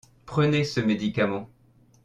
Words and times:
Prenez 0.25 0.63
ce 0.63 0.79
médicament. 0.79 1.47